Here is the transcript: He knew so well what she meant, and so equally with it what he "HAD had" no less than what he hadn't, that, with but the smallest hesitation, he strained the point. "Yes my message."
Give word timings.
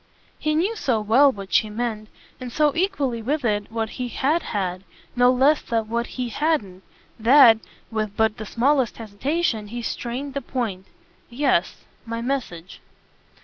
He 0.39 0.55
knew 0.55 0.75
so 0.75 0.99
well 0.99 1.31
what 1.31 1.53
she 1.53 1.69
meant, 1.69 2.09
and 2.39 2.51
so 2.51 2.75
equally 2.75 3.21
with 3.21 3.45
it 3.45 3.71
what 3.71 3.87
he 4.01 4.07
"HAD 4.07 4.41
had" 4.41 4.83
no 5.15 5.31
less 5.31 5.61
than 5.61 5.89
what 5.89 6.07
he 6.17 6.29
hadn't, 6.29 6.81
that, 7.19 7.59
with 7.91 8.17
but 8.17 8.37
the 8.37 8.47
smallest 8.47 8.97
hesitation, 8.97 9.67
he 9.67 9.83
strained 9.83 10.33
the 10.33 10.41
point. 10.41 10.87
"Yes 11.29 11.85
my 12.03 12.19
message." 12.19 12.81